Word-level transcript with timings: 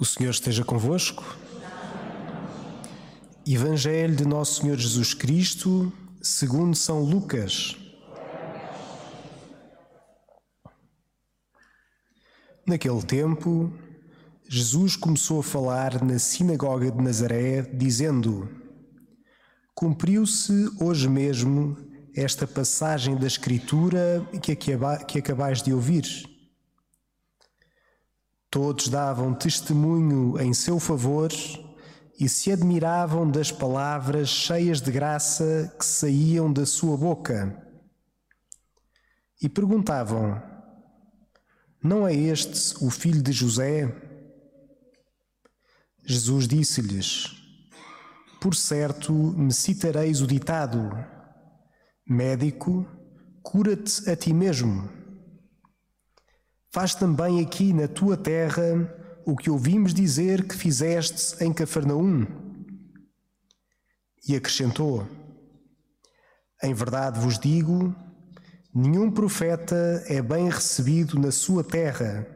O 0.00 0.04
Senhor 0.04 0.30
esteja 0.30 0.64
convosco. 0.64 1.36
Evangelho 3.44 4.14
de 4.14 4.24
Nosso 4.24 4.60
Senhor 4.60 4.78
Jesus 4.78 5.12
Cristo, 5.12 5.92
segundo 6.22 6.76
São 6.76 7.02
Lucas. 7.02 7.76
Naquele 12.64 13.02
tempo, 13.02 13.72
Jesus 14.48 14.94
começou 14.94 15.40
a 15.40 15.42
falar 15.42 16.04
na 16.04 16.16
sinagoga 16.20 16.92
de 16.92 17.02
Nazaré, 17.02 17.62
dizendo: 17.62 18.48
Cumpriu-se 19.74 20.70
hoje 20.80 21.08
mesmo 21.08 21.76
esta 22.14 22.46
passagem 22.46 23.16
da 23.16 23.26
Escritura 23.26 24.24
que, 24.40 24.54
que 24.54 25.18
acabais 25.18 25.60
de 25.60 25.72
ouvir. 25.72 26.37
Todos 28.50 28.88
davam 28.88 29.34
testemunho 29.34 30.40
em 30.40 30.54
seu 30.54 30.80
favor 30.80 31.30
e 32.18 32.28
se 32.28 32.50
admiravam 32.50 33.30
das 33.30 33.52
palavras 33.52 34.30
cheias 34.30 34.80
de 34.80 34.90
graça 34.90 35.70
que 35.78 35.84
saíam 35.84 36.50
da 36.50 36.64
sua 36.64 36.96
boca. 36.96 37.62
E 39.40 39.50
perguntavam: 39.50 40.42
Não 41.82 42.08
é 42.08 42.14
este 42.14 42.82
o 42.82 42.88
filho 42.88 43.22
de 43.22 43.32
José? 43.32 43.94
Jesus 46.06 46.48
disse-lhes: 46.48 47.26
Por 48.40 48.54
certo 48.54 49.12
me 49.12 49.52
citareis 49.52 50.22
o 50.22 50.26
ditado: 50.26 50.90
Médico, 52.08 52.86
cura-te 53.42 54.08
a 54.10 54.16
ti 54.16 54.32
mesmo. 54.32 54.97
Faz 56.70 56.94
também 56.94 57.40
aqui 57.40 57.72
na 57.72 57.88
tua 57.88 58.16
terra 58.16 58.62
o 59.24 59.34
que 59.34 59.50
ouvimos 59.50 59.94
dizer 59.94 60.46
que 60.46 60.54
fizeste 60.54 61.42
em 61.42 61.52
Cafarnaum. 61.52 62.26
E 64.26 64.36
acrescentou: 64.36 65.06
Em 66.62 66.74
verdade 66.74 67.20
vos 67.20 67.38
digo, 67.38 67.94
nenhum 68.74 69.10
profeta 69.10 70.04
é 70.06 70.20
bem 70.20 70.50
recebido 70.50 71.18
na 71.18 71.30
sua 71.30 71.64
terra. 71.64 72.26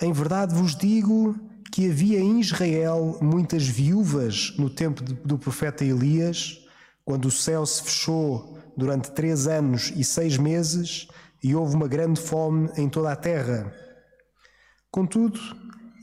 Em 0.00 0.12
verdade 0.12 0.54
vos 0.54 0.76
digo 0.76 1.34
que 1.72 1.90
havia 1.90 2.20
em 2.20 2.38
Israel 2.38 3.18
muitas 3.20 3.66
viúvas 3.66 4.54
no 4.56 4.70
tempo 4.70 5.02
do 5.02 5.36
profeta 5.36 5.84
Elias, 5.84 6.60
quando 7.04 7.26
o 7.26 7.30
céu 7.30 7.66
se 7.66 7.82
fechou 7.82 8.56
durante 8.76 9.10
três 9.10 9.48
anos 9.48 9.92
e 9.96 10.04
seis 10.04 10.36
meses 10.36 11.08
e 11.42 11.54
houve 11.54 11.74
uma 11.74 11.88
grande 11.88 12.20
fome 12.20 12.70
em 12.76 12.88
toda 12.88 13.12
a 13.12 13.16
terra. 13.16 13.72
Contudo, 14.90 15.40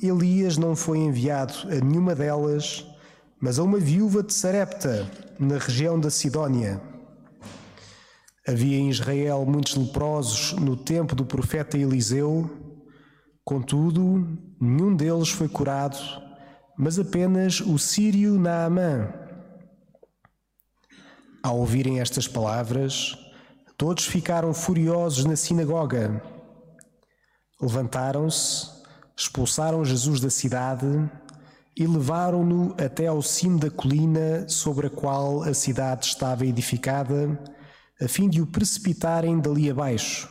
Elias 0.01 0.57
não 0.57 0.75
foi 0.75 0.97
enviado 0.97 1.53
a 1.69 1.83
nenhuma 1.83 2.15
delas, 2.15 2.85
mas 3.39 3.59
a 3.59 3.63
uma 3.63 3.77
viúva 3.77 4.21
de 4.21 4.33
Sarepta, 4.33 5.09
na 5.39 5.57
região 5.57 5.99
da 5.99 6.09
Sidónia. 6.09 6.81
Havia 8.47 8.77
em 8.77 8.89
Israel 8.89 9.45
muitos 9.45 9.75
leprosos 9.75 10.53
no 10.53 10.75
tempo 10.75 11.15
do 11.15 11.25
profeta 11.25 11.77
Eliseu, 11.77 12.49
contudo, 13.45 14.27
nenhum 14.59 14.95
deles 14.95 15.29
foi 15.29 15.47
curado, 15.47 15.97
mas 16.77 16.97
apenas 16.97 17.59
o 17.61 17.77
sírio 17.77 18.39
Naamã. 18.39 19.13
Ao 21.43 21.57
ouvirem 21.57 21.99
estas 21.99 22.27
palavras, 22.27 23.15
Todos 23.79 24.05
ficaram 24.05 24.53
furiosos 24.53 25.23
na 25.23 25.37
sinagoga. 25.37 26.21
Levantaram-se, 27.61 28.67
expulsaram 29.15 29.85
Jesus 29.85 30.19
da 30.19 30.29
cidade 30.29 30.85
e 31.77 31.87
levaram-no 31.87 32.75
até 32.77 33.07
ao 33.07 33.21
cimo 33.21 33.57
da 33.57 33.71
colina 33.71 34.49
sobre 34.49 34.87
a 34.87 34.89
qual 34.89 35.43
a 35.43 35.53
cidade 35.53 36.07
estava 36.07 36.45
edificada, 36.45 37.41
a 38.01 38.07
fim 38.09 38.27
de 38.27 38.41
o 38.41 38.47
precipitarem 38.47 39.39
dali 39.39 39.71
abaixo. 39.71 40.29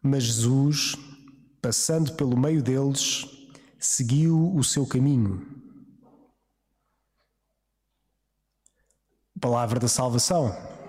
Mas 0.00 0.22
Jesus, 0.22 0.94
passando 1.60 2.12
pelo 2.12 2.38
meio 2.38 2.62
deles, 2.62 3.26
seguiu 3.80 4.54
o 4.54 4.62
seu 4.62 4.86
caminho. 4.86 5.44
Palavra 9.40 9.80
da 9.80 9.88
salvação. 9.88 10.79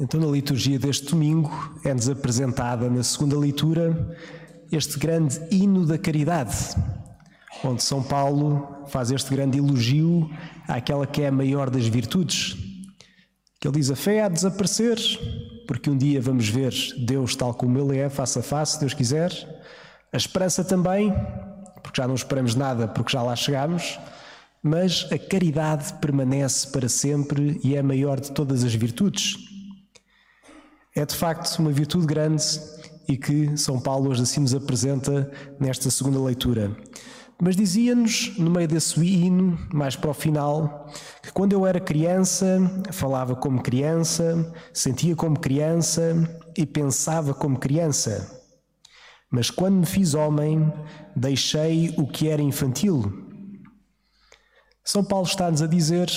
Então, 0.00 0.18
na 0.18 0.28
liturgia 0.28 0.78
deste 0.78 1.10
domingo, 1.10 1.52
é-nos 1.84 2.08
apresentada 2.08 2.88
na 2.88 3.02
segunda 3.02 3.38
leitura 3.38 4.16
este 4.72 4.98
grande 4.98 5.38
hino 5.50 5.84
da 5.84 5.98
caridade, 5.98 6.56
onde 7.62 7.82
São 7.82 8.02
Paulo 8.02 8.86
faz 8.86 9.10
este 9.10 9.28
grande 9.34 9.58
elogio 9.58 10.30
àquela 10.66 11.06
que 11.06 11.20
é 11.20 11.28
a 11.28 11.32
maior 11.32 11.68
das 11.68 11.86
virtudes. 11.86 12.56
Que 13.60 13.68
ele 13.68 13.76
diz: 13.76 13.90
a 13.90 13.96
fé 13.96 14.22
há 14.22 14.28
de 14.28 14.36
desaparecer, 14.36 14.98
porque 15.68 15.90
um 15.90 15.98
dia 15.98 16.18
vamos 16.18 16.48
ver 16.48 16.72
Deus 16.96 17.36
tal 17.36 17.52
como 17.52 17.78
Ele 17.78 17.98
é, 17.98 18.08
face 18.08 18.38
a 18.38 18.42
face, 18.42 18.72
se 18.72 18.80
Deus 18.80 18.94
quiser. 18.94 19.30
A 20.10 20.16
esperança 20.16 20.64
também, 20.64 21.12
porque 21.82 22.00
já 22.00 22.08
não 22.08 22.14
esperamos 22.14 22.54
nada, 22.54 22.88
porque 22.88 23.12
já 23.12 23.20
lá 23.20 23.36
chegamos. 23.36 23.98
Mas 24.62 25.06
a 25.12 25.18
caridade 25.18 25.92
permanece 26.00 26.68
para 26.68 26.88
sempre 26.88 27.60
e 27.62 27.74
é 27.76 27.80
a 27.80 27.82
maior 27.82 28.18
de 28.18 28.30
todas 28.30 28.64
as 28.64 28.74
virtudes 28.74 29.49
é 30.94 31.04
de 31.04 31.14
facto 31.14 31.58
uma 31.58 31.70
virtude 31.70 32.06
grande 32.06 32.44
e 33.08 33.16
que 33.16 33.56
São 33.56 33.80
Paulo 33.80 34.10
hoje 34.10 34.22
assim 34.22 34.40
nos 34.40 34.54
apresenta 34.54 35.30
nesta 35.58 35.90
segunda 35.90 36.20
leitura. 36.20 36.76
Mas 37.42 37.56
dizia-nos, 37.56 38.36
no 38.36 38.50
meio 38.50 38.68
desse 38.68 39.00
hino, 39.00 39.58
mais 39.72 39.96
para 39.96 40.10
o 40.10 40.14
final, 40.14 40.90
que 41.22 41.32
quando 41.32 41.54
eu 41.54 41.66
era 41.66 41.80
criança, 41.80 42.60
falava 42.92 43.34
como 43.34 43.62
criança, 43.62 44.52
sentia 44.74 45.16
como 45.16 45.40
criança 45.40 46.14
e 46.54 46.66
pensava 46.66 47.32
como 47.32 47.58
criança. 47.58 48.38
Mas 49.30 49.50
quando 49.50 49.76
me 49.76 49.86
fiz 49.86 50.12
homem, 50.12 50.70
deixei 51.16 51.94
o 51.96 52.06
que 52.06 52.28
era 52.28 52.42
infantil. 52.42 53.26
São 54.84 55.02
Paulo 55.02 55.26
está-nos 55.26 55.62
a 55.62 55.66
dizer 55.66 56.10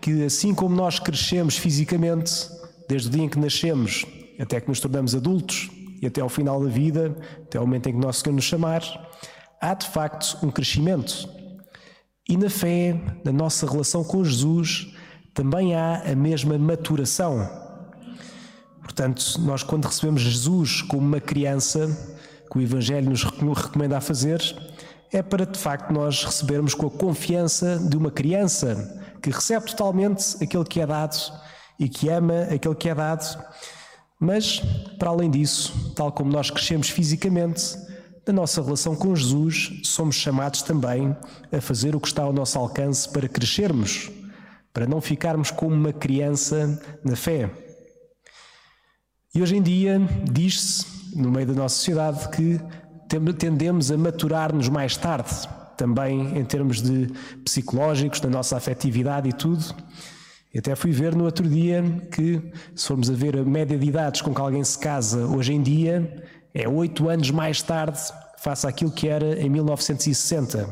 que, 0.00 0.24
assim 0.24 0.54
como 0.54 0.76
nós 0.76 1.00
crescemos 1.00 1.56
fisicamente, 1.56 2.48
desde 2.90 3.06
o 3.06 3.10
dia 3.12 3.22
em 3.22 3.28
que 3.28 3.38
nascemos 3.38 4.04
até 4.36 4.60
que 4.60 4.68
nos 4.68 4.80
tornamos 4.80 5.14
adultos 5.14 5.70
e 6.02 6.06
até 6.08 6.20
ao 6.20 6.28
final 6.28 6.60
da 6.60 6.68
vida, 6.68 7.16
até 7.44 7.56
ao 7.56 7.64
momento 7.64 7.88
em 7.88 7.92
que 7.92 7.98
Nosso 7.98 8.20
Senhor 8.20 8.34
nos 8.34 8.44
chamar, 8.44 8.82
há 9.60 9.74
de 9.74 9.86
facto 9.86 10.36
um 10.44 10.50
crescimento. 10.50 11.28
E 12.28 12.36
na 12.36 12.50
fé, 12.50 13.00
na 13.24 13.30
nossa 13.30 13.70
relação 13.70 14.02
com 14.02 14.24
Jesus, 14.24 14.92
também 15.32 15.76
há 15.76 16.02
a 16.02 16.16
mesma 16.16 16.58
maturação. 16.58 17.48
Portanto, 18.82 19.36
nós 19.38 19.62
quando 19.62 19.84
recebemos 19.84 20.22
Jesus 20.22 20.82
como 20.82 21.06
uma 21.06 21.20
criança, 21.20 21.86
que 22.50 22.58
o 22.58 22.60
Evangelho 22.60 23.08
nos 23.08 23.22
recomenda 23.22 23.98
a 23.98 24.00
fazer, 24.00 24.42
é 25.12 25.22
para 25.22 25.46
de 25.46 25.58
facto 25.60 25.92
nós 25.92 26.24
recebermos 26.24 26.74
com 26.74 26.88
a 26.88 26.90
confiança 26.90 27.78
de 27.78 27.96
uma 27.96 28.10
criança 28.10 29.00
que 29.22 29.30
recebe 29.30 29.66
totalmente 29.66 30.42
aquele 30.42 30.64
que 30.64 30.80
é 30.80 30.86
dado 30.86 31.16
e 31.80 31.88
que 31.88 32.10
ama 32.10 32.42
aquele 32.42 32.74
que 32.74 32.90
é 32.90 32.94
dado. 32.94 33.42
Mas, 34.20 34.60
para 34.98 35.08
além 35.08 35.30
disso, 35.30 35.94
tal 35.96 36.12
como 36.12 36.30
nós 36.30 36.50
crescemos 36.50 36.90
fisicamente, 36.90 37.74
na 38.26 38.34
nossa 38.34 38.62
relação 38.62 38.94
com 38.94 39.16
Jesus, 39.16 39.80
somos 39.82 40.14
chamados 40.16 40.60
também 40.60 41.16
a 41.50 41.60
fazer 41.60 41.96
o 41.96 42.00
que 42.00 42.08
está 42.08 42.22
ao 42.22 42.32
nosso 42.32 42.58
alcance 42.58 43.08
para 43.08 43.26
crescermos, 43.26 44.10
para 44.74 44.86
não 44.86 45.00
ficarmos 45.00 45.50
como 45.50 45.74
uma 45.74 45.92
criança 45.92 46.80
na 47.02 47.16
fé. 47.16 47.50
E 49.34 49.40
hoje 49.40 49.56
em 49.56 49.62
dia 49.62 49.98
diz-se, 50.30 50.84
no 51.16 51.30
meio 51.30 51.46
da 51.46 51.54
nossa 51.54 51.76
sociedade, 51.76 52.28
que 52.28 52.60
tendemos 53.38 53.90
a 53.90 53.96
maturar-nos 53.96 54.68
mais 54.68 54.98
tarde, 54.98 55.30
também 55.78 56.38
em 56.38 56.44
termos 56.44 56.82
de 56.82 57.08
psicológicos, 57.42 58.20
da 58.20 58.28
nossa 58.28 58.56
afetividade 58.56 59.30
e 59.30 59.32
tudo. 59.32 59.64
E 60.52 60.58
até 60.58 60.74
fui 60.74 60.90
ver 60.90 61.14
no 61.14 61.24
outro 61.24 61.48
dia 61.48 61.82
que, 62.10 62.40
se 62.74 62.88
formos 62.88 63.08
a 63.08 63.14
ver 63.14 63.38
a 63.38 63.44
média 63.44 63.78
de 63.78 63.86
idades 63.86 64.20
com 64.20 64.34
que 64.34 64.40
alguém 64.40 64.64
se 64.64 64.78
casa 64.78 65.24
hoje 65.26 65.52
em 65.52 65.62
dia, 65.62 66.24
é 66.52 66.68
oito 66.68 67.08
anos 67.08 67.30
mais 67.30 67.62
tarde 67.62 68.00
face 68.38 68.66
àquilo 68.66 68.90
que 68.90 69.08
era 69.08 69.40
em 69.40 69.48
1960. 69.48 70.68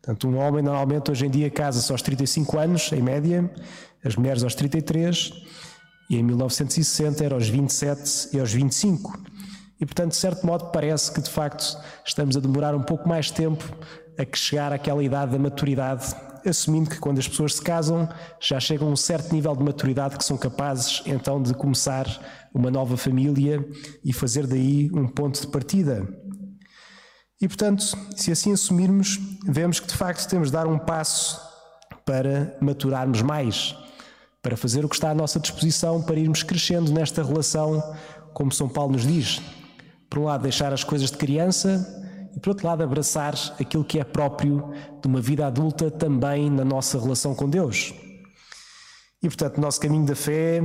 Portanto, 0.00 0.28
um 0.28 0.38
homem 0.38 0.62
normalmente 0.62 1.10
hoje 1.10 1.26
em 1.26 1.30
dia 1.30 1.50
casa-se 1.50 1.92
aos 1.92 2.00
35 2.00 2.58
anos, 2.58 2.90
em 2.92 3.02
média, 3.02 3.50
as 4.02 4.16
mulheres 4.16 4.42
aos 4.42 4.54
33, 4.54 5.32
e 6.08 6.16
em 6.16 6.22
1960 6.22 7.22
era 7.22 7.34
aos 7.34 7.48
27 7.48 8.30
e 8.32 8.40
aos 8.40 8.52
25. 8.52 9.20
E, 9.78 9.84
portanto, 9.84 10.10
de 10.10 10.16
certo 10.16 10.46
modo, 10.46 10.70
parece 10.72 11.12
que 11.12 11.20
de 11.20 11.30
facto 11.30 11.76
estamos 12.04 12.36
a 12.36 12.40
demorar 12.40 12.74
um 12.74 12.82
pouco 12.82 13.06
mais 13.06 13.30
tempo 13.30 13.64
a 14.18 14.36
chegar 14.36 14.72
àquela 14.72 15.02
idade 15.02 15.32
da 15.32 15.38
maturidade 15.38 16.14
assumindo 16.46 16.90
que 16.90 16.98
quando 16.98 17.18
as 17.18 17.28
pessoas 17.28 17.54
se 17.54 17.62
casam 17.62 18.08
já 18.40 18.58
chegam 18.58 18.88
a 18.88 18.90
um 18.90 18.96
certo 18.96 19.32
nível 19.34 19.54
de 19.54 19.62
maturidade 19.62 20.16
que 20.16 20.24
são 20.24 20.36
capazes 20.36 21.02
então 21.06 21.42
de 21.42 21.54
começar 21.54 22.06
uma 22.54 22.70
nova 22.70 22.96
família 22.96 23.64
e 24.04 24.12
fazer 24.12 24.46
daí 24.46 24.90
um 24.92 25.06
ponto 25.06 25.40
de 25.40 25.46
partida. 25.46 26.06
E 27.40 27.48
portanto, 27.48 27.82
se 28.16 28.30
assim 28.30 28.52
assumirmos, 28.52 29.18
vemos 29.46 29.80
que 29.80 29.86
de 29.86 29.94
facto 29.94 30.28
temos 30.28 30.48
de 30.48 30.52
dar 30.52 30.66
um 30.66 30.78
passo 30.78 31.40
para 32.04 32.56
maturarmos 32.60 33.22
mais, 33.22 33.74
para 34.42 34.56
fazer 34.56 34.84
o 34.84 34.88
que 34.88 34.96
está 34.96 35.10
à 35.10 35.14
nossa 35.14 35.40
disposição 35.40 36.02
para 36.02 36.18
irmos 36.18 36.42
crescendo 36.42 36.92
nesta 36.92 37.22
relação, 37.22 37.82
como 38.34 38.52
São 38.52 38.68
Paulo 38.68 38.92
nos 38.92 39.06
diz. 39.06 39.40
Por 40.08 40.18
um 40.18 40.24
lado, 40.24 40.42
deixar 40.42 40.72
as 40.72 40.82
coisas 40.82 41.10
de 41.10 41.16
criança 41.16 41.99
e, 42.36 42.40
por 42.40 42.50
outro 42.50 42.66
lado, 42.66 42.82
abraçar 42.82 43.34
aquilo 43.60 43.84
que 43.84 43.98
é 43.98 44.04
próprio 44.04 44.72
de 45.00 45.08
uma 45.08 45.20
vida 45.20 45.46
adulta 45.46 45.90
também 45.90 46.50
na 46.50 46.64
nossa 46.64 46.98
relação 46.98 47.34
com 47.34 47.48
Deus. 47.48 47.92
E, 49.22 49.28
portanto, 49.28 49.60
nosso 49.60 49.80
caminho 49.80 50.06
da 50.06 50.14
fé, 50.14 50.62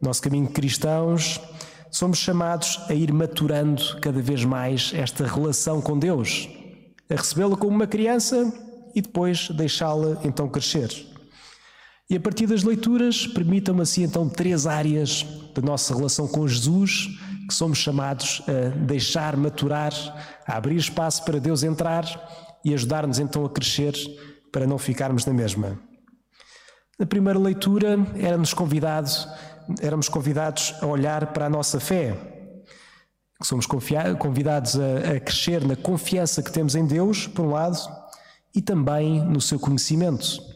nosso 0.00 0.22
caminho 0.22 0.46
de 0.46 0.52
cristãos, 0.52 1.40
somos 1.90 2.18
chamados 2.18 2.80
a 2.88 2.94
ir 2.94 3.12
maturando 3.12 4.00
cada 4.00 4.20
vez 4.20 4.44
mais 4.44 4.92
esta 4.94 5.26
relação 5.26 5.80
com 5.80 5.98
Deus, 5.98 6.48
a 7.08 7.14
recebê-la 7.14 7.56
como 7.56 7.76
uma 7.76 7.86
criança 7.86 8.52
e 8.94 9.00
depois 9.00 9.48
deixá-la 9.50 10.20
então 10.24 10.48
crescer. 10.48 10.90
E 12.08 12.16
a 12.16 12.20
partir 12.20 12.46
das 12.46 12.62
leituras, 12.62 13.26
permitam-me 13.26 13.82
assim 13.82 14.02
então 14.02 14.28
três 14.28 14.66
áreas 14.66 15.24
da 15.54 15.62
nossa 15.62 15.94
relação 15.94 16.28
com 16.28 16.46
Jesus 16.46 17.08
que 17.46 17.54
somos 17.54 17.78
chamados 17.78 18.42
a 18.48 18.68
deixar 18.76 19.36
maturar, 19.36 19.92
a 20.46 20.56
abrir 20.56 20.76
espaço 20.76 21.24
para 21.24 21.38
Deus 21.38 21.62
entrar 21.62 22.04
e 22.64 22.72
ajudar-nos 22.72 23.18
então 23.18 23.44
a 23.44 23.50
crescer 23.50 23.94
para 24.52 24.66
não 24.66 24.78
ficarmos 24.78 25.26
na 25.26 25.32
mesma. 25.32 25.78
Na 26.98 27.06
primeira 27.06 27.38
leitura, 27.38 27.98
éramos 28.16 28.54
convidados, 28.54 29.28
éramos 29.80 30.08
convidados 30.08 30.74
a 30.80 30.86
olhar 30.86 31.32
para 31.32 31.46
a 31.46 31.50
nossa 31.50 31.80
fé, 31.80 32.16
somos 33.42 33.66
convidados 33.66 34.78
a, 34.78 35.16
a 35.16 35.20
crescer 35.20 35.64
na 35.66 35.76
confiança 35.76 36.42
que 36.42 36.52
temos 36.52 36.74
em 36.74 36.86
Deus, 36.86 37.26
por 37.26 37.44
um 37.44 37.50
lado, 37.50 37.78
e 38.54 38.62
também 38.62 39.20
no 39.24 39.40
seu 39.40 39.58
conhecimento. 39.58 40.53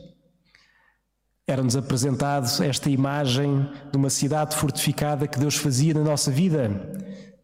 Era-nos 1.49 1.77
apresentado 1.77 2.63
esta 2.63 2.91
imagem 2.91 3.67
de 3.91 3.97
uma 3.97 4.11
cidade 4.11 4.55
fortificada 4.55 5.27
que 5.27 5.39
Deus 5.39 5.57
fazia 5.57 5.95
na 5.95 6.03
nossa 6.03 6.31
vida, 6.31 6.71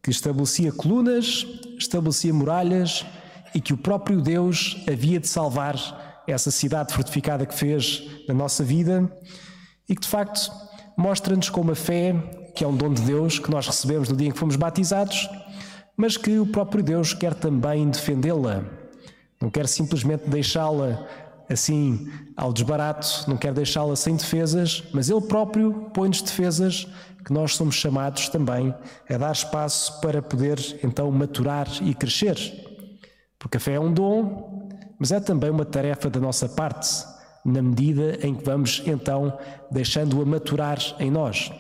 que 0.03 0.11
estabelecia 0.11 0.71
colunas, 0.71 1.47
estabelecia 1.79 2.35
muralhas 2.35 3.07
e 3.55 3.63
que 3.63 3.73
o 3.73 3.79
próprio 3.79 4.21
Deus 4.21 4.85
havia 4.87 5.19
de 5.19 5.27
salvar 5.27 6.23
essa 6.27 6.51
cidade 6.51 6.93
fortificada 6.93 7.47
que 7.47 7.55
fez 7.55 8.03
na 8.29 8.35
nossa 8.35 8.63
vida 8.63 9.11
e 9.89 9.95
que 9.95 10.03
de 10.03 10.09
facto 10.09 10.53
mostra-nos 10.99 11.49
como 11.49 11.73
a 11.73 11.75
fé, 11.75 12.15
que 12.55 12.63
é 12.63 12.69
um 12.69 12.77
dom 12.77 12.93
de 12.93 13.01
Deus 13.01 13.39
que 13.39 13.51
nós 13.51 13.67
recebemos 13.67 14.11
no 14.11 14.17
dia 14.17 14.29
em 14.29 14.33
que 14.33 14.39
fomos 14.39 14.57
batizados, 14.57 15.31
mas 15.97 16.19
que 16.19 16.39
o 16.39 16.47
próprio 16.47 16.85
Deus 16.85 17.15
quer 17.15 17.33
também 17.33 17.89
defendê-la. 17.89 18.65
Não 19.41 19.49
quer 19.49 19.67
simplesmente 19.67 20.29
deixá-la 20.29 21.07
assim 21.49 22.11
ao 22.37 22.53
desbarato, 22.53 23.25
não 23.29 23.37
quer 23.37 23.53
deixá-la 23.53 23.97
sem 23.97 24.17
defesas, 24.17 24.83
mas 24.93 25.11
Ele 25.11 25.21
próprio 25.21 25.91
põe-nos 25.93 26.23
defesas 26.23 26.87
que 27.25 27.33
nós 27.33 27.55
somos 27.57 27.75
chamados 27.75 28.29
também 28.29 28.75
a 29.09 29.17
dar 29.17 29.33
espaço 29.33 30.01
para 30.01 30.21
poder 30.21 30.59
então 30.83 31.11
maturar 31.11 31.67
e 31.83 31.95
crescer. 31.95 32.37
Porque 33.39 33.57
a 33.57 33.61
fé 33.61 33.75
é 33.75 33.81
um 33.81 33.93
dom, 33.93 34.69
mas 34.99 35.11
é 35.11 35.21
também 35.21 35.51
uma 35.51 35.65
tarefa 35.65 36.11
da 36.11 36.21
nossa 36.21 36.49
parte, 36.49 36.89
na 37.45 37.63
medida 37.63 38.19
em 38.23 38.35
que 38.35 38.45
vamos 38.45 38.83
então 38.87 39.39
deixando-a 39.71 40.25
maturar 40.25 40.79
em 40.99 41.11
nós. 41.11 41.51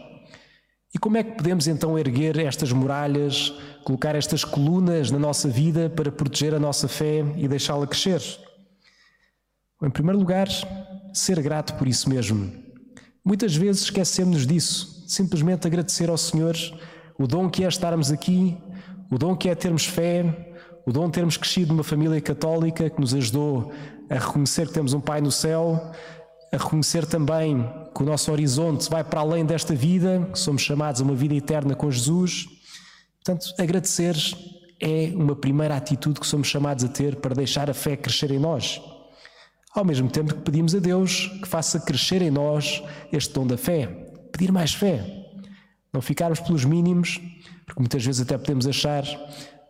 E 0.94 0.98
como 0.98 1.16
é 1.16 1.25
que 1.25 1.32
podemos 1.32 1.66
então 1.66 1.98
erguer 1.98 2.38
estas 2.38 2.70
muralhas, 2.70 3.52
colocar 3.84 4.14
estas 4.14 4.44
colunas 4.44 5.10
na 5.10 5.19
nossa 5.19 5.48
vida 5.48 5.90
para 5.90 6.12
proteger 6.12 6.54
a 6.54 6.60
nossa 6.60 6.86
fé 6.86 7.25
e 7.36 7.48
deixá-la 7.48 7.86
crescer? 7.86 8.22
Em 9.82 9.90
primeiro 9.90 10.18
lugar, 10.18 10.48
ser 11.12 11.40
grato 11.42 11.74
por 11.74 11.88
isso 11.88 12.08
mesmo. 12.08 12.52
Muitas 13.24 13.56
vezes 13.56 13.82
esquecemos 13.82 14.46
disso, 14.46 15.04
simplesmente 15.06 15.66
agradecer 15.66 16.08
ao 16.08 16.16
Senhor 16.16 16.56
o 17.18 17.26
dom 17.26 17.50
que 17.50 17.64
é 17.64 17.68
estarmos 17.68 18.10
aqui, 18.10 18.56
o 19.10 19.18
dom 19.18 19.36
que 19.36 19.48
é 19.48 19.54
termos 19.54 19.84
fé, 19.84 20.54
o 20.86 20.92
dom 20.92 21.06
de 21.06 21.12
termos 21.12 21.36
crescido 21.36 21.72
numa 21.72 21.82
família 21.82 22.20
católica 22.20 22.88
que 22.88 23.00
nos 23.00 23.14
ajudou 23.14 23.72
a 24.08 24.14
reconhecer 24.14 24.68
que 24.68 24.74
temos 24.74 24.92
um 24.92 25.00
Pai 25.00 25.20
no 25.20 25.32
céu, 25.32 25.92
a 26.52 26.56
reconhecer 26.56 27.06
também 27.06 27.68
que 27.94 28.02
o 28.02 28.06
nosso 28.06 28.30
horizonte 28.30 28.88
vai 28.88 29.02
para 29.02 29.20
além 29.20 29.44
desta 29.44 29.74
vida, 29.74 30.28
que 30.32 30.38
somos 30.38 30.62
chamados 30.62 31.00
a 31.00 31.04
uma 31.04 31.14
vida 31.14 31.34
eterna 31.34 31.74
com 31.74 31.90
Jesus. 31.90 32.46
Portanto, 33.24 33.54
agradecer 33.58 34.16
é 34.80 35.12
uma 35.14 35.34
primeira 35.34 35.76
atitude 35.76 36.20
que 36.20 36.26
somos 36.26 36.46
chamados 36.46 36.84
a 36.84 36.88
ter 36.88 37.16
para 37.16 37.34
deixar 37.34 37.70
a 37.70 37.74
fé 37.74 37.96
crescer 37.96 38.30
em 38.30 38.38
nós 38.38 38.80
ao 39.74 39.84
mesmo 39.84 40.08
tempo 40.08 40.34
que 40.34 40.40
pedimos 40.40 40.74
a 40.74 40.78
Deus 40.78 41.26
que 41.42 41.48
faça 41.48 41.80
crescer 41.80 42.22
em 42.22 42.30
nós 42.30 42.82
este 43.12 43.34
dom 43.34 43.46
da 43.46 43.56
fé, 43.56 43.86
pedir 44.30 44.52
mais 44.52 44.72
fé, 44.72 45.04
não 45.92 46.00
ficarmos 46.00 46.40
pelos 46.40 46.64
mínimos, 46.64 47.20
porque 47.66 47.80
muitas 47.80 48.04
vezes 48.04 48.20
até 48.20 48.38
podemos 48.38 48.66
achar 48.66 49.04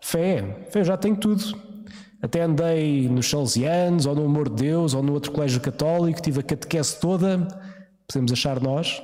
fé, 0.01 0.67
fé 0.71 0.81
eu 0.81 0.85
já 0.85 0.97
tenho 0.97 1.17
tudo. 1.17 1.75
Até 2.23 2.41
andei 2.41 3.07
nos 3.07 3.29
Salesianos, 3.29 4.07
ou 4.07 4.15
no 4.15 4.25
Amor 4.25 4.49
de 4.49 4.63
Deus, 4.63 4.95
ou 4.95 5.03
no 5.03 5.13
outro 5.13 5.31
colégio 5.31 5.61
católico, 5.61 6.23
tive 6.23 6.41
a 6.41 6.43
catequese 6.43 6.99
toda, 6.99 7.47
podemos 8.09 8.33
achar 8.33 8.63
nós, 8.63 9.03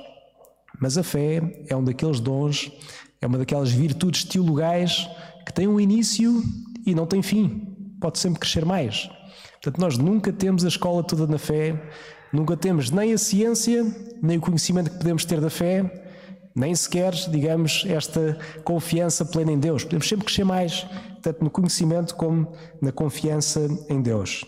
mas 0.79 0.97
a 0.97 1.03
fé 1.03 1.63
é 1.69 1.75
um 1.75 1.83
daqueles 1.83 2.19
dons, 2.19 2.71
é 3.21 3.27
uma 3.27 3.37
daquelas 3.37 3.71
virtudes 3.71 4.23
teologais 4.23 5.07
que 5.45 5.53
tem 5.53 5.67
um 5.67 5.79
início 5.79 6.41
e 6.83 6.95
não 6.95 7.05
tem 7.05 7.21
fim, 7.21 7.75
pode 7.99 8.17
sempre 8.17 8.39
crescer 8.39 8.65
mais. 8.65 9.07
Portanto, 9.61 9.79
nós 9.79 9.97
nunca 9.97 10.33
temos 10.33 10.65
a 10.65 10.67
escola 10.67 11.03
toda 11.03 11.27
na 11.27 11.37
fé, 11.37 11.79
nunca 12.33 12.57
temos 12.57 12.89
nem 12.89 13.13
a 13.13 13.17
ciência, 13.17 13.85
nem 14.21 14.37
o 14.37 14.41
conhecimento 14.41 14.89
que 14.89 14.97
podemos 14.97 15.23
ter 15.23 15.39
da 15.39 15.51
fé, 15.51 16.09
nem 16.55 16.73
sequer, 16.73 17.13
digamos, 17.29 17.85
esta 17.87 18.39
confiança 18.63 19.23
plena 19.23 19.51
em 19.51 19.59
Deus. 19.59 19.83
Podemos 19.83 20.09
sempre 20.09 20.25
crescer 20.25 20.43
mais, 20.43 20.87
tanto 21.21 21.43
no 21.43 21.49
conhecimento 21.51 22.15
como 22.15 22.51
na 22.81 22.91
confiança 22.91 23.67
em 23.87 24.01
Deus. 24.01 24.43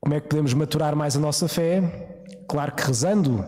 Como 0.00 0.14
é 0.14 0.20
que 0.20 0.28
podemos 0.28 0.52
maturar 0.52 0.94
mais 0.94 1.16
a 1.16 1.20
nossa 1.20 1.48
fé? 1.48 2.24
Claro 2.46 2.72
que 2.72 2.82
rezando. 2.82 3.42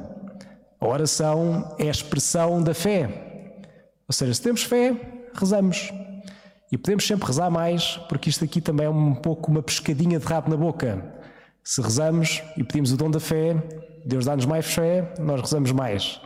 A 0.80 0.88
oração 0.88 1.74
é 1.78 1.88
a 1.88 1.90
expressão 1.90 2.62
da 2.62 2.72
fé. 2.72 3.60
Ou 4.08 4.12
seja, 4.12 4.32
se 4.32 4.40
temos 4.40 4.62
fé, 4.62 4.96
rezamos. 5.34 5.92
E 6.70 6.78
podemos 6.78 7.06
sempre 7.06 7.26
rezar 7.26 7.50
mais, 7.50 7.96
porque 8.08 8.30
isto 8.30 8.44
aqui 8.44 8.60
também 8.60 8.86
é 8.86 8.90
um 8.90 9.14
pouco 9.14 9.50
uma 9.50 9.62
pescadinha 9.62 10.18
de 10.18 10.24
rabo 10.24 10.50
na 10.50 10.56
boca. 10.56 11.04
Se 11.64 11.80
rezamos 11.82 12.42
e 12.56 12.62
pedimos 12.62 12.92
o 12.92 12.96
dom 12.96 13.10
da 13.10 13.18
fé, 13.20 13.56
Deus 14.04 14.24
dá-nos 14.24 14.46
mais 14.46 14.66
fé, 14.66 15.12
nós 15.18 15.40
rezamos 15.40 15.72
mais. 15.72 16.20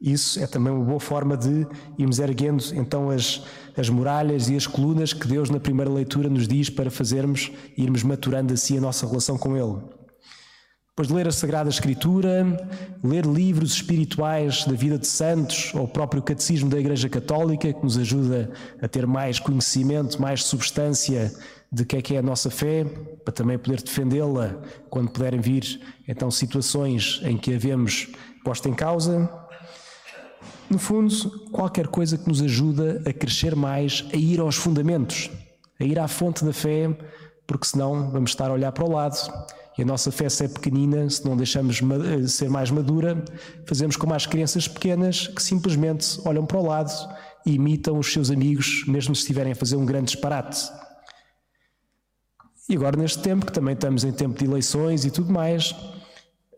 Isso 0.00 0.42
é 0.42 0.46
também 0.46 0.72
uma 0.72 0.84
boa 0.84 1.00
forma 1.00 1.36
de 1.36 1.66
irmos 1.96 2.18
erguendo 2.18 2.62
então 2.74 3.10
as, 3.10 3.42
as 3.76 3.88
muralhas 3.88 4.50
e 4.50 4.56
as 4.56 4.66
colunas 4.66 5.12
que 5.12 5.26
Deus 5.26 5.48
na 5.48 5.58
primeira 5.58 5.90
leitura 5.90 6.28
nos 6.28 6.46
diz 6.46 6.68
para 6.68 6.90
fazermos 6.90 7.50
irmos 7.76 8.02
maturando 8.02 8.52
assim 8.52 8.76
a 8.76 8.80
nossa 8.80 9.06
relação 9.06 9.38
com 9.38 9.56
Ele. 9.56 9.80
Depois 10.96 11.08
de 11.08 11.14
ler 11.14 11.26
a 11.26 11.32
Sagrada 11.32 11.68
Escritura, 11.68 12.46
ler 13.02 13.26
livros 13.26 13.72
espirituais 13.72 14.64
da 14.64 14.74
vida 14.74 14.96
de 14.96 15.08
santos 15.08 15.74
ou 15.74 15.82
o 15.82 15.88
próprio 15.88 16.22
Catecismo 16.22 16.70
da 16.70 16.78
Igreja 16.78 17.08
Católica, 17.08 17.72
que 17.72 17.82
nos 17.82 17.98
ajuda 17.98 18.52
a 18.80 18.86
ter 18.86 19.04
mais 19.04 19.40
conhecimento, 19.40 20.22
mais 20.22 20.44
substância 20.44 21.34
de 21.72 21.84
que 21.84 21.96
é 21.96 22.00
que 22.00 22.14
é 22.14 22.18
a 22.18 22.22
nossa 22.22 22.48
fé, 22.48 22.84
para 23.24 23.34
também 23.34 23.58
poder 23.58 23.82
defendê-la 23.82 24.62
quando 24.88 25.10
puderem 25.10 25.40
vir 25.40 25.80
então 26.06 26.30
situações 26.30 27.20
em 27.24 27.36
que 27.36 27.52
a 27.52 27.58
vemos 27.58 28.12
posta 28.44 28.68
em 28.68 28.74
causa. 28.74 29.28
No 30.70 30.78
fundo, 30.78 31.12
qualquer 31.50 31.88
coisa 31.88 32.16
que 32.16 32.28
nos 32.28 32.40
ajuda 32.40 33.02
a 33.04 33.12
crescer 33.12 33.56
mais, 33.56 34.04
a 34.12 34.16
ir 34.16 34.38
aos 34.38 34.54
fundamentos, 34.54 35.28
a 35.80 35.82
ir 35.82 35.98
à 35.98 36.06
fonte 36.06 36.44
da 36.44 36.52
fé, 36.52 36.96
porque 37.48 37.66
senão 37.66 38.12
vamos 38.12 38.30
estar 38.30 38.48
a 38.48 38.52
olhar 38.52 38.70
para 38.70 38.84
o 38.84 38.92
lado 38.92 39.16
e 39.76 39.82
a 39.82 39.84
nossa 39.84 40.12
fé, 40.12 40.28
se 40.28 40.44
é 40.44 40.48
pequenina, 40.48 41.08
se 41.10 41.24
não 41.24 41.36
deixamos 41.36 41.80
eh, 41.82 42.28
ser 42.28 42.48
mais 42.48 42.70
madura, 42.70 43.24
fazemos 43.66 43.96
como 43.96 44.14
as 44.14 44.24
crianças 44.24 44.68
pequenas 44.68 45.26
que 45.26 45.42
simplesmente 45.42 46.20
olham 46.24 46.46
para 46.46 46.58
o 46.58 46.66
lado 46.66 46.92
e 47.44 47.54
imitam 47.54 47.98
os 47.98 48.12
seus 48.12 48.30
amigos, 48.30 48.84
mesmo 48.86 49.14
se 49.14 49.22
estiverem 49.22 49.52
a 49.52 49.56
fazer 49.56 49.76
um 49.76 49.84
grande 49.84 50.12
disparate. 50.12 50.70
E 52.68 52.76
agora, 52.76 52.96
neste 52.96 53.18
tempo, 53.18 53.44
que 53.44 53.52
também 53.52 53.74
estamos 53.74 54.04
em 54.04 54.12
tempo 54.12 54.38
de 54.38 54.44
eleições 54.44 55.04
e 55.04 55.10
tudo 55.10 55.30
mais, 55.30 55.74